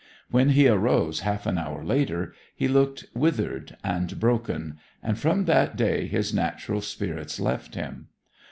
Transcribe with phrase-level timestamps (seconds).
[0.31, 5.75] When he arose half an hour later he looked withered and broken, and from that
[5.75, 8.07] day his natural spirits left him.